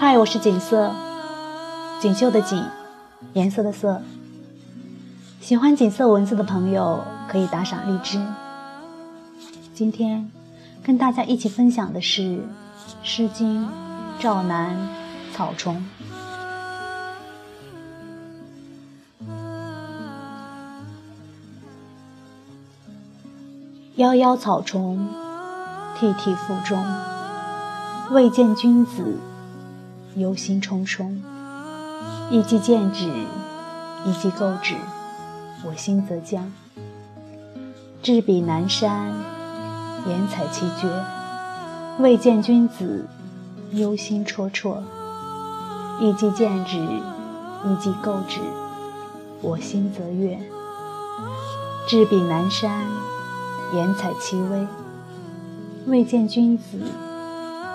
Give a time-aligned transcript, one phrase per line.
[0.00, 0.94] 嗨，我是锦瑟，
[2.00, 2.64] 锦绣的锦，
[3.32, 4.00] 颜色的色。
[5.40, 8.24] 喜欢锦瑟文字的朋友可以打赏荔枝。
[9.74, 10.30] 今天
[10.84, 12.22] 跟大家一起分享的是
[13.02, 13.66] 《诗经·
[14.20, 14.76] 赵南·
[15.36, 15.84] 草虫》。
[24.00, 25.08] 夭夭草虫，
[25.98, 26.80] 涕涕腹中。
[28.12, 29.18] 未见君子，
[30.16, 31.16] 忧心忡忡。
[32.30, 33.08] 一既见止，
[34.04, 34.74] 一既构止，
[35.64, 36.52] 我心则僵。
[38.02, 39.12] 至彼南山，
[40.06, 40.88] 言采其绝。
[41.98, 43.06] 未见君子，
[43.72, 44.82] 忧心忡忡。
[46.00, 48.40] 一既见止，一既构止，
[49.42, 50.38] 我心则悦。
[51.86, 52.86] 至彼南山。
[53.74, 54.66] 言采其微，
[55.84, 56.78] 未见君子，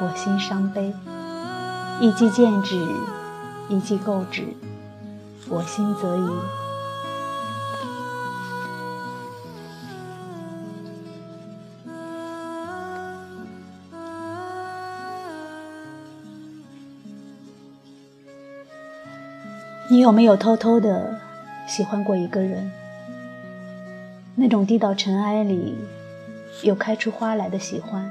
[0.01, 0.91] 我心伤悲。
[2.01, 2.75] 一既见止，
[3.69, 4.43] 一既构止，
[5.47, 6.29] 我心则疑。
[19.89, 21.19] 你有没有偷偷的
[21.67, 22.71] 喜欢过一个人？
[24.35, 25.77] 那种低到尘埃里，
[26.63, 28.09] 又开出花来的喜欢；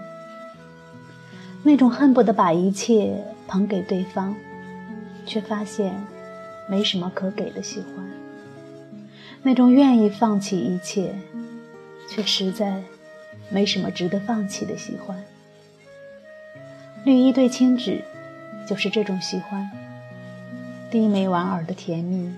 [1.65, 4.35] 那种恨不得把一切捧给对方，
[5.27, 5.95] 却发现
[6.69, 8.05] 没什么可给的喜欢；
[9.43, 11.15] 那种愿意放弃一切，
[12.09, 12.83] 却实在
[13.51, 15.23] 没什么值得放弃的喜欢。
[17.05, 18.03] 绿衣对青纸，
[18.67, 19.71] 就是这种喜欢：
[20.91, 22.33] 低眉莞尔的甜蜜，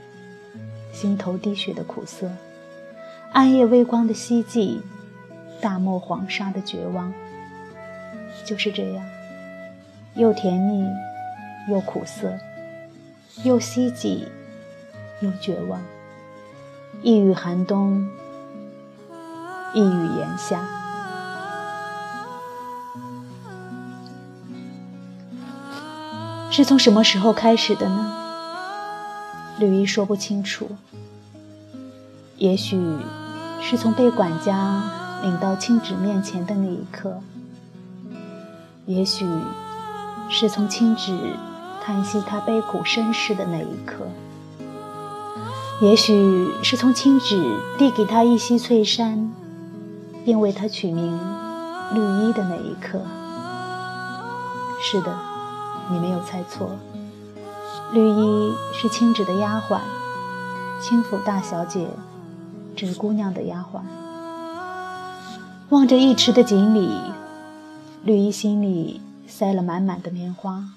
[0.93, 2.31] 心头滴血的苦涩。
[3.33, 4.81] 暗夜微光的希冀，
[5.61, 7.13] 大漠黄沙的绝望，
[8.45, 9.05] 就是这样，
[10.17, 10.87] 又甜蜜，
[11.69, 12.33] 又苦涩，
[13.43, 14.29] 又希冀，
[15.21, 15.81] 又绝望。
[17.03, 18.09] 一语寒冬，
[19.73, 20.67] 一语炎夏。
[26.51, 28.13] 是从什么时候开始的呢？
[29.59, 30.69] 吕一说不清楚。
[32.37, 32.81] 也许。
[33.67, 34.83] 是从被管家
[35.23, 37.19] 领到青纸面前的那一刻，
[38.85, 39.25] 也许
[40.37, 41.17] 是从青纸
[41.81, 44.05] 叹息他悲苦身世的那一刻，
[45.81, 47.41] 也许是从青纸
[47.79, 49.33] 递给他一袭翠衫，
[50.25, 51.17] 并为他取名
[51.93, 53.01] 绿衣的那一刻。
[54.83, 55.17] 是的，
[55.89, 56.69] 你没有猜错，
[57.93, 59.79] 绿衣是青纸的丫鬟，
[60.83, 61.87] 青府大小姐。
[62.75, 63.79] 纸姑娘的丫鬟
[65.69, 66.93] 望着一池的锦鲤，
[68.03, 69.01] 绿衣心里
[69.37, 70.75] 塞了满满的棉花，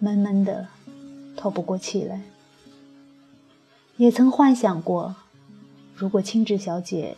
[0.00, 0.66] 闷闷的，
[1.36, 2.20] 透不过气来。
[3.96, 5.14] 也曾幻想过，
[5.94, 7.16] 如果青纸小姐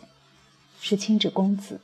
[0.79, 1.81] 是青纸公子，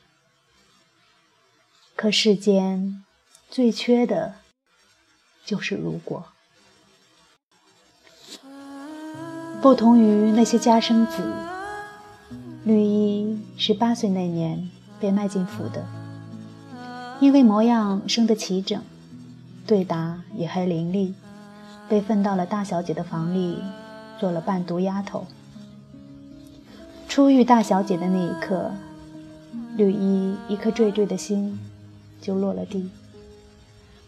[1.96, 3.04] 可世间
[3.50, 4.36] 最缺的，
[5.44, 6.28] 就是如果。
[9.64, 11.24] 不同于那些家生子。
[12.64, 14.70] 绿衣十八岁那年
[15.00, 15.84] 被卖进府的，
[17.22, 18.82] 因为模样生得齐整，
[19.66, 21.14] 对答也还伶俐，
[21.88, 23.58] 被分到了大小姐的房里，
[24.20, 25.26] 做了伴读丫头。
[27.08, 28.72] 初遇大小姐的那一刻，
[29.78, 31.58] 绿衣一颗惴惴的心
[32.22, 32.90] 就落了地，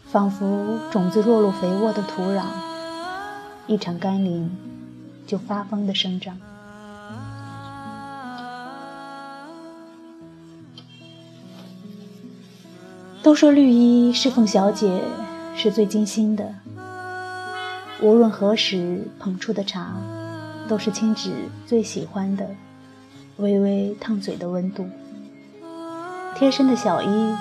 [0.06, 2.44] 仿佛种子落入肥沃的土壤，
[3.68, 4.52] 一场甘霖
[5.26, 6.38] 就发疯的生长。
[13.28, 15.02] 都说绿衣侍奉小姐
[15.54, 16.50] 是最精心的，
[18.02, 19.96] 无论何时捧出的茶，
[20.70, 21.34] 都是青芷
[21.66, 22.48] 最喜欢的，
[23.36, 24.88] 微微烫嘴的温度。
[26.38, 27.36] 贴身的小衣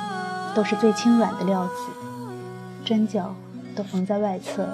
[0.56, 1.72] 都是最轻软的料子，
[2.84, 3.32] 针脚
[3.76, 4.68] 都缝在外侧，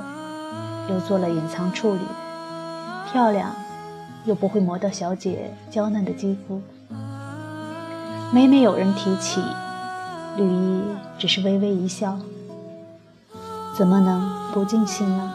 [0.89, 2.01] 又做了隐藏处理，
[3.13, 3.55] 漂亮
[4.25, 6.63] 又不会磨到小姐娇嫩的肌肤。
[8.33, 9.43] 每每有人提起。
[10.37, 10.83] 绿衣
[11.19, 12.19] 只是微微一笑，
[13.77, 15.33] 怎么能不尽心呢？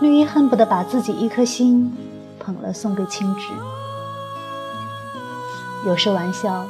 [0.00, 1.94] 绿衣恨不得把自己一颗心
[2.38, 3.52] 捧了送给青芷。
[5.86, 6.66] 有时玩笑，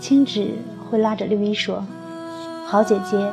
[0.00, 0.58] 青芷
[0.90, 1.84] 会拉着绿衣说
[2.66, 3.32] ：“好姐姐，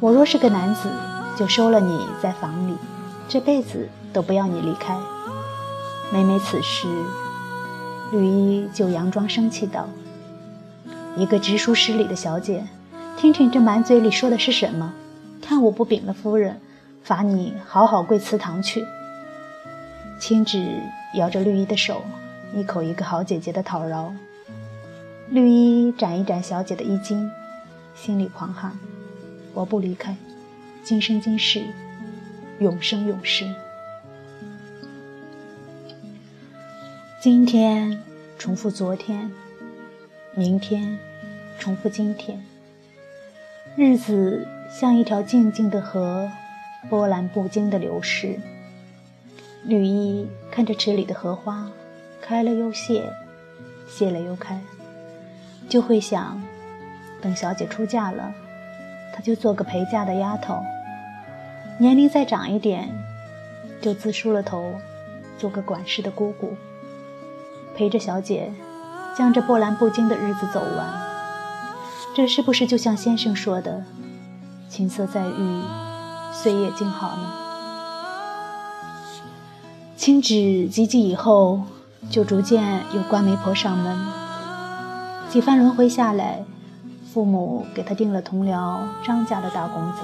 [0.00, 0.88] 我若是个男子，
[1.36, 2.74] 就收了你在房里，
[3.28, 4.98] 这辈子都不要你离开。”
[6.12, 6.88] 每每此时，
[8.12, 9.88] 绿衣就佯装生气道
[11.16, 12.66] ：“一个知书识礼的小姐。”
[13.16, 14.92] 听听这满嘴里说的是什么？
[15.40, 16.60] 看我不禀了夫人，
[17.02, 18.84] 罚你好好跪祠堂去。
[20.20, 20.82] 青芷
[21.14, 22.02] 摇着绿衣的手，
[22.54, 24.12] 一口一个好姐姐的讨饶。
[25.30, 27.30] 绿衣展一展小姐的衣襟，
[27.94, 28.78] 心里狂喊
[29.54, 30.14] ：“我不离开，
[30.84, 31.64] 今生今世，
[32.58, 33.50] 永生永世。”
[37.18, 37.98] 今天
[38.38, 39.30] 重复昨天，
[40.34, 40.98] 明天
[41.58, 42.44] 重复今天。
[43.76, 46.30] 日子像一条静静的河，
[46.88, 48.40] 波澜不惊的流逝。
[49.64, 51.70] 绿衣看着池里的荷花，
[52.22, 53.12] 开了又谢，
[53.86, 54.58] 谢了又开，
[55.68, 56.42] 就会想，
[57.20, 58.32] 等小姐出嫁了，
[59.12, 60.54] 她就做个陪嫁的丫头；
[61.78, 62.88] 年龄再长一点，
[63.82, 64.72] 就自梳了头，
[65.36, 66.56] 做个管事的姑姑。
[67.76, 68.50] 陪着小姐，
[69.14, 71.05] 将这波澜不惊的日子走完，
[72.16, 73.84] 这是不是就像先生说的
[74.70, 75.60] “琴瑟在御，
[76.32, 77.30] 岁月静好”呢？
[79.98, 81.60] 青芷及笄以后，
[82.08, 83.98] 就逐渐有官媒婆上门，
[85.28, 86.42] 几番轮回下来，
[87.12, 89.98] 父母给他定了同僚张家的大公子。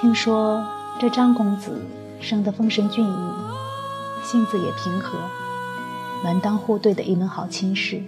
[0.00, 0.64] 听说
[1.00, 1.84] 这张公子
[2.20, 3.16] 生得丰神俊逸，
[4.22, 5.18] 性子也平和。
[6.22, 8.00] 门当户对的一门好亲事，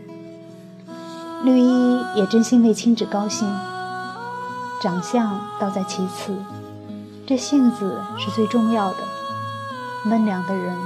[1.45, 3.49] 绿衣也真心为青芷高兴。
[4.81, 6.37] 长相倒在其次，
[7.27, 8.99] 这性子是最重要的。
[10.07, 10.77] 温良的人，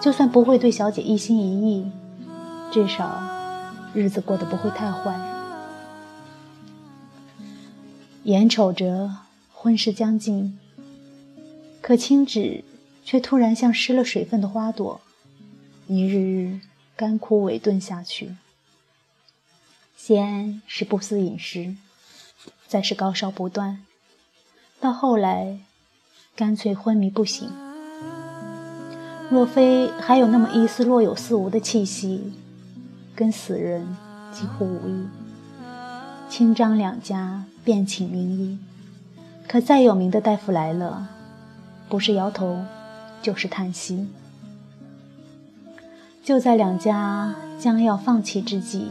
[0.00, 1.90] 就算不会对小姐一心一意，
[2.72, 3.22] 至少
[3.94, 5.14] 日子过得不会太坏。
[8.24, 9.10] 眼瞅着
[9.52, 10.58] 婚事将近，
[11.80, 12.64] 可青芷
[13.04, 15.00] 却突然像失了水分的花朵。
[15.86, 16.60] 一日日
[16.96, 18.34] 干枯萎顿下去，
[20.02, 21.76] 先是不思饮食，
[22.66, 23.84] 再是高烧不断，
[24.80, 25.58] 到后来
[26.34, 27.52] 干脆昏迷不醒。
[29.30, 32.32] 若非还有那么一丝若有似无的气息，
[33.14, 33.94] 跟死人
[34.32, 35.06] 几乎无异。
[36.30, 38.58] 清张两家便请名医，
[39.46, 41.10] 可再有名的大夫来了，
[41.90, 42.64] 不是摇头，
[43.20, 44.08] 就是叹息。
[46.24, 48.88] 就在两家将要放弃之际，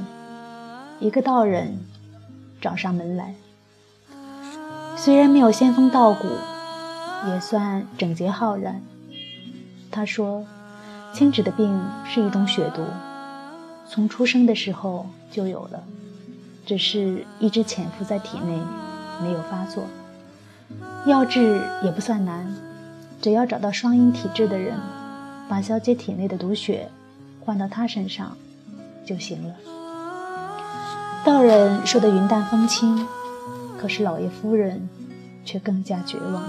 [0.99, 1.79] 一个道人
[2.61, 3.35] 找上门来。
[4.97, 6.27] 虽然没有仙风道骨，
[7.27, 8.81] 也算整洁浩然。
[9.89, 10.45] 他说
[11.13, 12.83] ：“青芷的病是一种血毒，
[13.87, 15.83] 从出生的时候就有了，
[16.65, 18.59] 只是一直潜伏在体内，
[19.21, 19.83] 没有发作。
[21.05, 22.53] 要治也不算难，
[23.21, 24.77] 只要找到双阴体质的人，
[25.47, 26.89] 把小姐体内的毒血。”
[27.45, 28.37] 换到他身上
[29.03, 29.55] 就行了。
[31.25, 33.05] 道人说的云淡风轻，
[33.77, 34.89] 可是老爷夫人
[35.43, 36.43] 却更加绝望。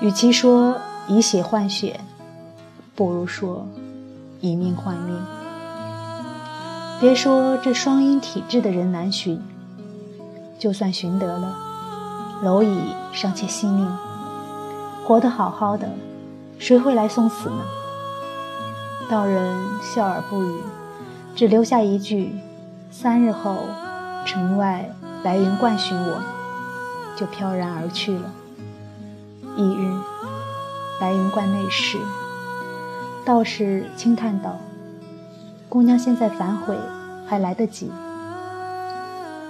[0.00, 0.76] 与其说
[1.08, 2.00] 以血换血，
[2.94, 3.66] 不如说
[4.40, 5.20] 以命换命。
[7.00, 9.42] 别说这双阴体质的人难寻，
[10.58, 11.54] 就算寻得了，
[12.42, 13.90] 蝼蚁尚且惜命，
[15.06, 15.88] 活得好好的，
[16.58, 17.62] 谁会来送死呢？
[19.10, 20.60] 道人笑而不语，
[21.34, 22.32] 只留下一句
[22.90, 23.68] ：“三日后，
[24.26, 24.90] 城外
[25.22, 26.22] 白云观寻我。”
[27.16, 28.32] 就飘然而去了。
[29.56, 29.90] 一日，
[30.98, 31.98] 白云观内室，
[33.26, 34.56] 道士轻叹道
[35.68, 36.74] ：“姑娘现在反悔
[37.26, 37.92] 还来得及。”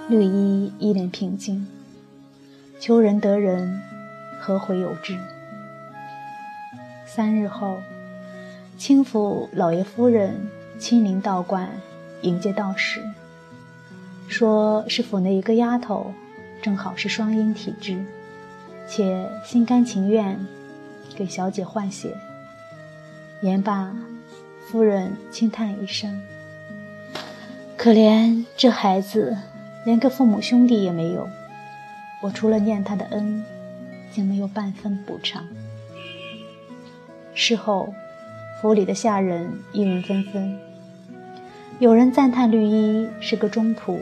[0.09, 1.65] 绿衣一脸平静
[2.77, 3.81] ：“求人得人，
[4.41, 5.17] 何悔有之？”
[7.07, 7.77] 三日后。
[8.77, 11.69] 清府老爷夫人亲临道观
[12.23, 12.99] 迎接道士，
[14.41, 16.15] 说是府内一个丫头，
[16.63, 18.03] 正好是双阴体质，
[18.87, 20.35] 且心甘情愿
[21.15, 22.17] 给小姐换血。
[23.43, 23.95] 言罢，
[24.65, 26.19] 夫人轻叹一声
[27.77, 29.37] ：“可怜这孩子，
[29.85, 31.29] 连个父母兄弟也没有，
[32.23, 33.45] 我除了念他的恩，
[34.11, 35.47] 竟没有半分补偿。”
[37.35, 37.93] 事后。
[38.59, 40.59] 府里的下人议论纷纷，
[41.79, 43.97] 有人赞叹绿衣是个忠仆，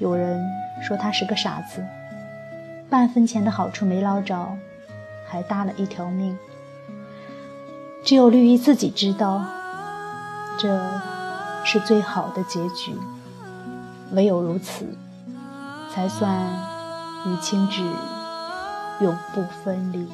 [0.00, 0.42] 有人
[0.82, 1.84] 说他是个傻子，
[2.88, 4.56] 半分钱的好处没捞着，
[5.28, 6.36] 还搭了一条命。
[8.02, 9.44] 只有绿衣自己知道，
[10.58, 10.82] 这
[11.64, 12.94] 是最好的结局，
[14.12, 14.86] 唯有如此，
[15.92, 16.34] 才算
[17.26, 17.82] 与青芷
[19.00, 20.08] 永不分离。